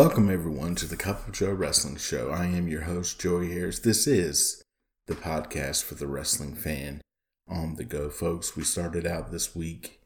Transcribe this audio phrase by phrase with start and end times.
[0.00, 2.30] Welcome, everyone, to the Cup of Joe Wrestling Show.
[2.30, 3.80] I am your host, Joey Harris.
[3.80, 4.62] This is
[5.06, 7.02] the podcast for the wrestling fan
[7.46, 8.56] on the go, folks.
[8.56, 10.00] We started out this week.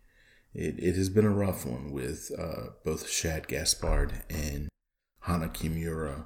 [0.52, 4.68] It, it has been a rough one with uh, both Shad Gaspard and
[5.20, 6.24] Hana Kimura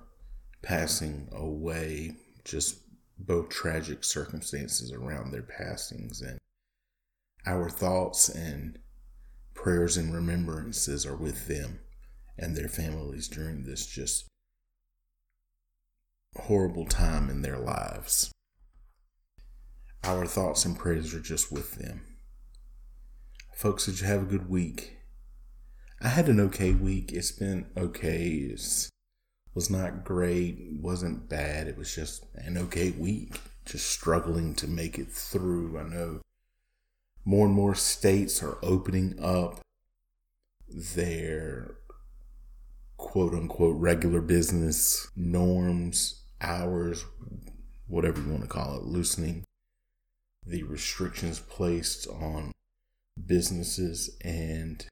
[0.62, 2.16] passing away.
[2.46, 2.78] Just
[3.18, 6.22] both tragic circumstances around their passings.
[6.22, 6.38] And
[7.44, 8.78] our thoughts and
[9.52, 11.80] prayers and remembrances are with them
[12.38, 14.26] and their families during this just
[16.36, 18.30] horrible time in their lives.
[20.04, 22.02] Our thoughts and prayers are just with them.
[23.54, 24.98] Folks, did you have a good week?
[26.00, 27.12] I had an okay week.
[27.12, 28.26] It's been okay.
[28.26, 28.88] It
[29.52, 31.66] was not great, wasn't bad.
[31.66, 33.40] It was just an okay week.
[33.66, 35.76] Just struggling to make it through.
[35.78, 36.20] I know
[37.24, 39.60] more and more states are opening up
[40.68, 41.78] their
[42.98, 47.06] quote unquote regular business norms, hours,
[47.86, 49.44] whatever you want to call it, loosening
[50.46, 52.52] the restrictions placed on
[53.26, 54.16] businesses.
[54.22, 54.84] And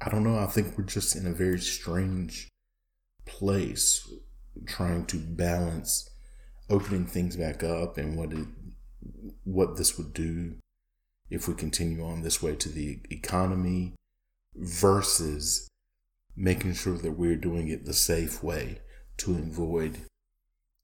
[0.00, 2.48] I don't know, I think we're just in a very strange
[3.26, 4.08] place
[4.66, 6.08] trying to balance
[6.70, 8.46] opening things back up and what it
[9.44, 10.56] what this would do
[11.30, 13.94] if we continue on this way to the economy
[14.54, 15.68] versus
[16.36, 18.80] making sure that we're doing it the safe way
[19.16, 19.98] to avoid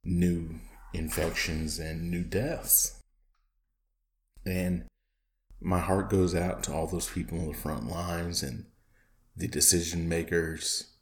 [0.03, 0.61] new
[0.95, 3.01] infections and new deaths.
[4.47, 4.87] And
[5.61, 8.67] my heart goes out to all those people on the front lines and
[9.37, 10.95] the decision makers.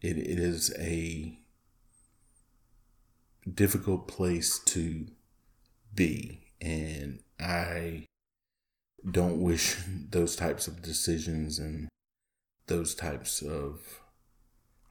[0.00, 1.38] It, it is a
[3.52, 5.06] difficult place to
[5.94, 6.52] be.
[6.60, 8.06] And I
[9.08, 9.76] don't wish
[10.10, 11.88] those types of decisions and
[12.70, 14.00] those types of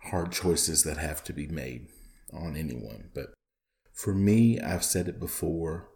[0.04, 1.88] hard choices that have to be made
[2.32, 3.10] on anyone.
[3.16, 3.34] But
[3.94, 5.90] for me, I've said it before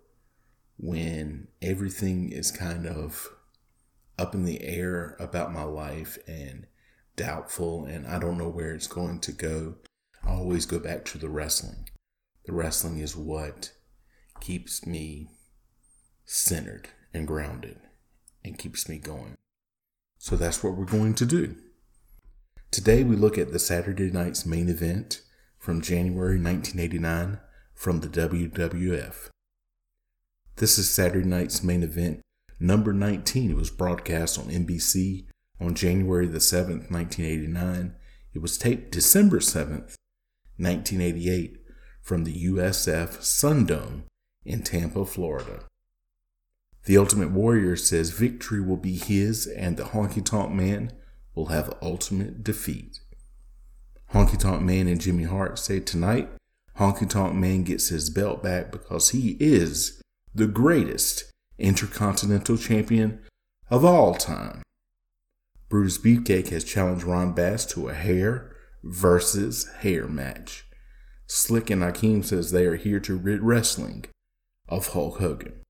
[0.77, 3.29] when everything is kind of
[4.17, 6.65] up in the air about my life and
[7.15, 9.75] doubtful and I don't know where it's going to go,
[10.25, 11.89] I always go back to the wrestling.
[12.45, 13.73] The wrestling is what
[14.39, 15.29] keeps me
[16.25, 17.79] centered and grounded
[18.43, 19.35] and keeps me going.
[20.17, 21.55] So that's what we're going to do.
[22.73, 25.21] Today we look at the Saturday night's main event
[25.59, 27.39] from January 1989
[27.75, 29.29] from the WWF.
[30.55, 32.21] This is Saturday night's main event
[32.59, 33.51] number 19.
[33.51, 35.27] It was broadcast on NBC
[35.61, 37.93] on January the 7th, 1989.
[38.33, 39.93] It was taped December 7th,
[40.57, 41.59] 1988
[42.01, 44.05] from the USF Sundome
[44.45, 45.65] in Tampa, Florida.
[46.85, 50.91] The Ultimate Warrior says victory will be his and the Honky Tonk Man
[51.35, 52.99] will have ultimate defeat.
[54.13, 56.29] Honky Tonk Man and Jimmy Hart say tonight,
[56.77, 60.01] Honky Tonk Man gets his belt back because he is
[60.35, 63.19] the greatest intercontinental champion
[63.69, 64.61] of all time.
[65.69, 70.65] Brutus Beefcake has challenged Ron Bass to a hair versus hair match.
[71.25, 74.05] Slick and Akeem says they are here to rid wrestling
[74.69, 75.61] of Hulk Hogan.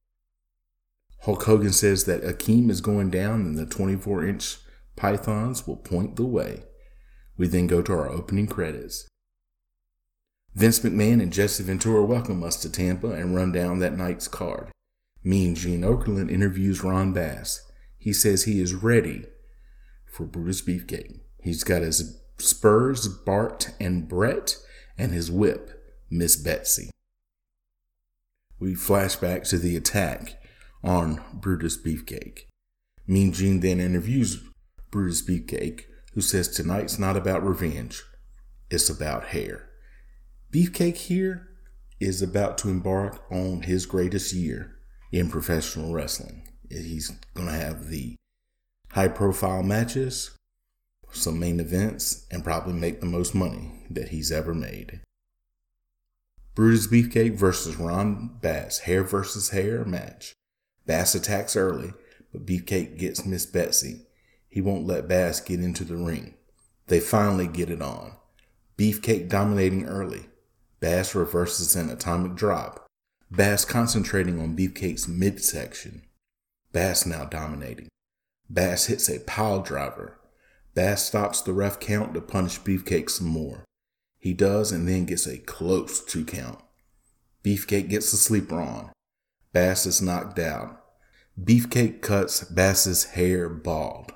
[1.22, 4.58] Hulk Hogan says that Akeem is going down in the 24 inch
[4.96, 6.64] pythons will point the way.
[7.38, 9.08] We then go to our opening credits.
[10.54, 14.72] Vince McMahon and Jesse Ventura welcome us to Tampa and run down that night's card.
[15.24, 17.62] Mean Gene Okerlund interviews Ron Bass.
[17.98, 19.26] He says he is ready
[20.06, 21.22] for Brutus Beefcake.
[21.42, 24.58] He's got his spurs, Bart and Brett,
[24.98, 25.72] and his whip,
[26.10, 26.92] Miss Betsy.
[28.60, 30.42] We flash back to the attack
[30.84, 32.42] on Brutus Beefcake.
[33.08, 34.44] Mean Gene then interviews
[34.94, 38.04] Brutus Beefcake, who says tonight's not about revenge,
[38.70, 39.68] it's about hair.
[40.52, 41.50] Beefcake here
[42.00, 44.76] is about to embark on his greatest year
[45.12, 46.48] in professional wrestling.
[46.70, 48.18] He's going to have the
[48.92, 50.38] high profile matches,
[51.12, 55.02] some main events, and probably make the most money that he's ever made.
[56.54, 60.34] Brutus Beefcake versus Ron Bass, hair versus hair match.
[60.86, 61.94] Bass attacks early,
[62.32, 64.06] but Beefcake gets Miss Betsy.
[64.54, 66.36] He won't let Bass get into the ring.
[66.86, 68.18] They finally get it on.
[68.78, 70.28] Beefcake dominating early.
[70.80, 72.86] Bass reverses an atomic drop.
[73.32, 76.04] Bass concentrating on Beefcake's midsection.
[76.72, 77.88] Bass now dominating.
[78.48, 80.20] Bass hits a pile driver.
[80.76, 83.64] Bass stops the ref count to punish Beefcake some more.
[84.20, 86.60] He does and then gets a close two count.
[87.44, 88.92] Beefcake gets the sleeper on.
[89.52, 90.80] Bass is knocked out.
[91.44, 94.14] Beefcake cuts Bass's hair bald.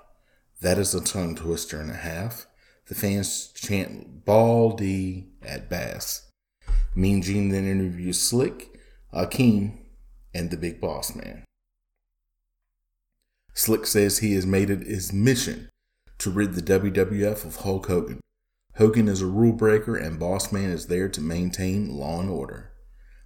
[0.61, 2.47] That is a tongue twister and a half.
[2.87, 6.29] The fans chant Baldy at Bass.
[6.95, 8.79] Mean Gene then interviews Slick,
[9.13, 9.77] Akeem,
[10.33, 11.43] and the Big Boss Man.
[13.53, 15.69] Slick says he has made it his mission
[16.19, 18.19] to rid the WWF of Hulk Hogan.
[18.75, 22.71] Hogan is a rule breaker and Boss Man is there to maintain law and order.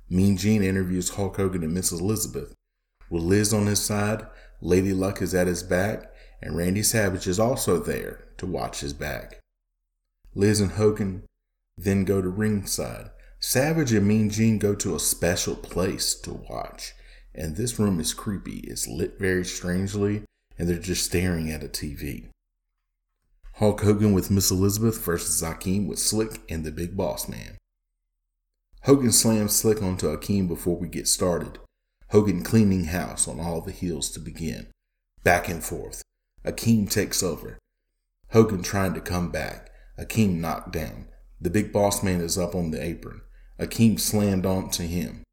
[0.09, 2.53] Mean Gene interviews Hulk Hogan and Miss Elizabeth.
[3.09, 4.25] With Liz on his side,
[4.61, 6.10] Lady Luck is at his back,
[6.41, 9.39] and Randy Savage is also there to watch his back.
[10.33, 11.23] Liz and Hogan
[11.77, 13.11] then go to ringside.
[13.39, 16.93] Savage and Mean Gene go to a special place to watch,
[17.33, 18.59] and this room is creepy.
[18.59, 20.23] It's lit very strangely,
[20.57, 22.27] and they're just staring at a TV.
[23.55, 27.57] Hulk Hogan with Miss Elizabeth versus Akeem with Slick and the Big Boss Man.
[28.83, 31.59] Hogan slams Slick onto Akeem before we get started.
[32.09, 34.67] Hogan cleaning house on all the heels to begin.
[35.23, 36.00] Back and forth.
[36.45, 37.57] Akeem takes over.
[38.29, 39.69] Hogan trying to come back.
[39.99, 41.07] Akeem knocked down.
[41.39, 43.21] The big boss man is up on the apron.
[43.59, 45.23] Akeem slammed onto him.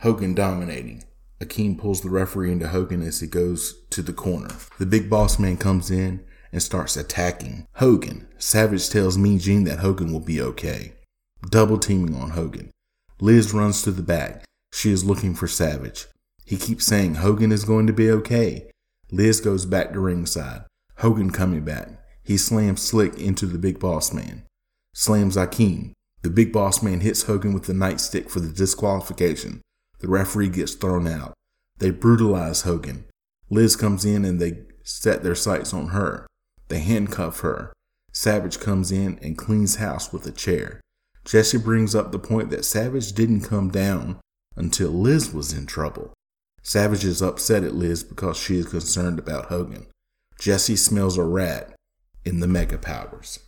[0.00, 1.04] Hogan dominating.
[1.40, 4.54] Akeem pulls the referee into Hogan as he goes to the corner.
[4.78, 8.28] The big boss man comes in and starts attacking Hogan.
[8.38, 10.96] Savage tells Mean Gene that Hogan will be okay
[11.50, 12.70] double teaming on Hogan.
[13.20, 14.44] Liz runs to the back.
[14.72, 16.06] She is looking for Savage.
[16.44, 18.70] He keeps saying Hogan is going to be okay.
[19.10, 20.64] Liz goes back to ringside.
[20.98, 21.88] Hogan coming back.
[22.24, 24.44] He slams Slick into the big boss man.
[24.94, 25.92] Slams Akeem.
[26.22, 29.60] The big boss man hits Hogan with the nightstick for the disqualification.
[30.00, 31.34] The referee gets thrown out.
[31.78, 33.04] They brutalize Hogan.
[33.48, 36.26] Liz comes in and they set their sights on her.
[36.68, 37.72] They handcuff her.
[38.12, 40.80] Savage comes in and cleans house with a chair.
[41.24, 44.18] Jesse brings up the point that Savage didn't come down
[44.56, 46.12] until Liz was in trouble.
[46.66, 49.86] Savage is upset at Liz because she is concerned about Hogan.
[50.40, 51.72] Jesse smells a rat
[52.24, 53.38] in the Mega Powers.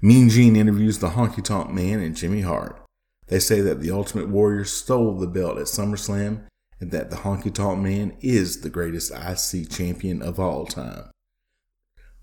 [0.00, 2.82] Mean Gene interviews the Honky Tonk Man and Jimmy Hart.
[3.26, 6.46] They say that the Ultimate Warrior stole the belt at SummerSlam
[6.80, 11.10] and that the Honky Tonk Man is the greatest IC champion of all time.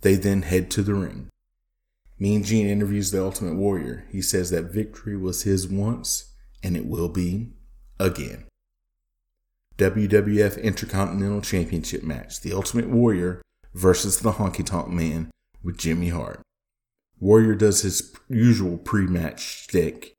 [0.02, 1.30] They then head to the ring.
[2.18, 4.08] Mean Gene interviews the Ultimate Warrior.
[4.12, 6.34] He says that victory was his once,
[6.64, 7.52] and it will be
[8.00, 8.46] again.
[9.82, 13.42] WWF Intercontinental Championship match The Ultimate Warrior
[13.74, 15.32] versus the Honky Tonk Man
[15.64, 16.40] with Jimmy Hart.
[17.20, 20.14] Warrior does his usual pre match shtick.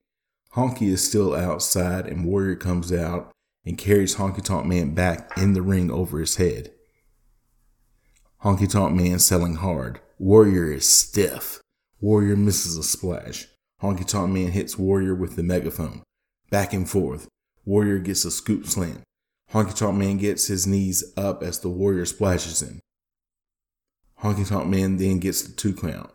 [0.57, 3.31] Honky is still outside, and Warrior comes out
[3.65, 6.73] and carries Honky Tonk Man back in the ring over his head.
[8.43, 10.01] Honky Tonk Man selling hard.
[10.19, 11.61] Warrior is stiff.
[12.01, 13.47] Warrior misses a splash.
[13.81, 16.03] Honky Tonk Man hits Warrior with the megaphone.
[16.51, 17.29] Back and forth.
[17.65, 19.05] Warrior gets a scoop slam.
[19.53, 22.81] Honky Tonk Man gets his knees up as the Warrior splashes him.
[24.23, 26.11] Honky Tonk Man then gets the two count.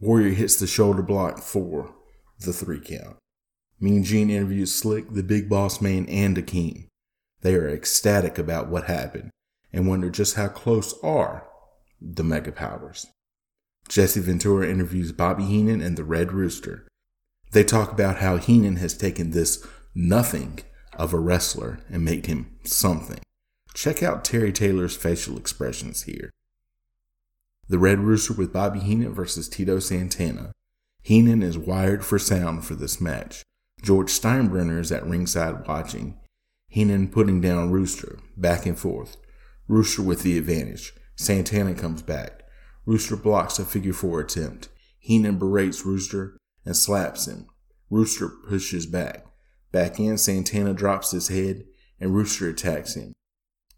[0.00, 1.94] Warrior hits the shoulder block for
[2.38, 3.16] the three count.
[3.80, 6.88] Mean Gene interviews Slick, the Big Boss Man, and Akeem.
[7.40, 9.30] They are ecstatic about what happened
[9.72, 11.46] and wonder just how close are
[12.00, 13.06] the Mega Powers.
[13.88, 16.86] Jesse Ventura interviews Bobby Heenan and the Red Rooster.
[17.52, 19.64] They talk about how Heenan has taken this
[19.94, 20.60] nothing
[20.96, 23.20] of a wrestler and made him something.
[23.74, 26.30] Check out Terry Taylor's facial expressions here.
[27.68, 30.52] The Red Rooster with Bobby Heenan versus Tito Santana.
[31.02, 33.42] Heenan is wired for sound for this match.
[33.82, 36.18] George Steinbrenner is at ringside watching.
[36.68, 39.16] Heenan putting down Rooster, back and forth.
[39.68, 40.92] Rooster with the advantage.
[41.16, 42.42] Santana comes back.
[42.84, 44.68] Rooster blocks a figure four attempt.
[44.98, 47.46] Heenan berates Rooster and slaps him.
[47.90, 49.26] Rooster pushes back.
[49.76, 51.64] Back in, Santana drops his head
[52.00, 53.12] and Rooster attacks him.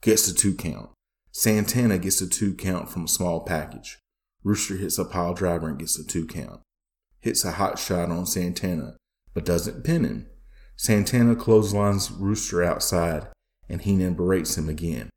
[0.01, 0.91] Gets a two count.
[1.33, 3.99] Santana gets a two count from a small package.
[4.45, 6.61] Rooster hits a pile driver and gets a two count.
[7.19, 8.97] Hits a hot shot on Santana,
[9.35, 10.27] but doesn't pin him.
[10.77, 13.27] Santana clotheslines Rooster outside
[13.69, 15.11] and Heenan berates him again.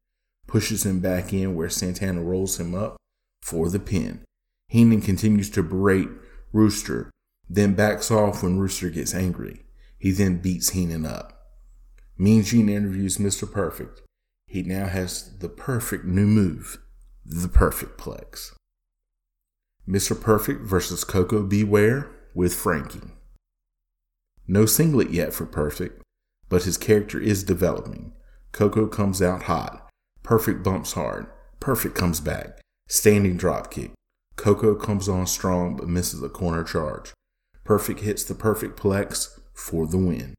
[0.47, 2.97] Pushes him back in where Santana rolls him up
[3.43, 4.25] for the pin.
[4.67, 6.09] Heenan continues to berate
[6.51, 7.11] Rooster,
[7.47, 9.61] then backs off when Rooster gets angry.
[10.01, 11.31] He then beats Heenan up.
[12.17, 13.50] Mean Gene interviews Mr.
[13.50, 14.01] Perfect.
[14.48, 16.79] He now has the perfect new move,
[17.24, 18.51] the Perfect Plex.
[19.88, 20.20] Mr.
[20.20, 21.63] Perfect versus Koko B.
[21.63, 23.12] Ware with Frankie.
[24.48, 26.01] No singlet yet for Perfect,
[26.50, 28.13] but his character is developing.
[28.53, 29.88] Coco comes out hot.
[30.24, 31.27] Perfect bumps hard.
[31.60, 32.60] Perfect comes back.
[32.89, 33.91] Standing drop kick.
[34.36, 37.13] Koko comes on strong but misses a corner charge.
[37.63, 40.34] Perfect hits the perfect plex for the win.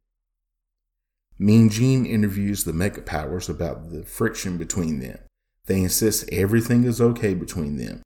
[1.39, 5.19] Mean Gene interviews the Mega Powers about the friction between them.
[5.67, 8.03] They insist everything is okay between them.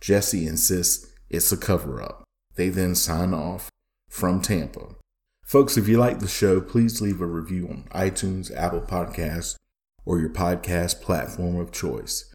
[0.00, 2.24] Jesse insists it's a cover up.
[2.54, 3.68] They then sign off
[4.08, 4.96] from Tampa.
[5.44, 9.56] Folks, if you like the show, please leave a review on iTunes, Apple Podcasts,
[10.04, 12.32] or your podcast platform of choice.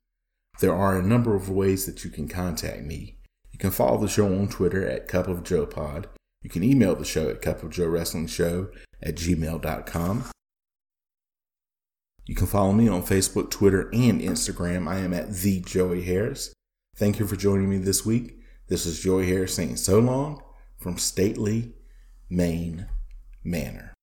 [0.60, 3.18] There are a number of ways that you can contact me.
[3.52, 6.08] You can follow the show on Twitter at Cup of Joe Pod.
[6.46, 8.68] You can email the show at Cup of Joe Wrestling Show
[9.02, 10.26] at gmail.com.
[12.28, 14.88] You can follow me on Facebook, Twitter, and Instagram.
[14.88, 16.54] I am at the Joey Harris.
[16.98, 18.38] Thank you for joining me this week.
[18.68, 20.40] This is Joey Harris saying so long
[20.78, 21.74] from Stately,
[22.30, 22.90] Maine
[23.44, 23.96] Manor.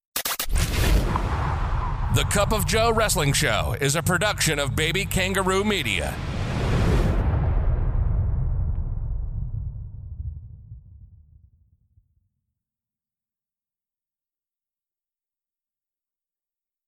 [2.17, 6.13] The Cup of Joe Wrestling Show is a production of Baby Kangaroo Media.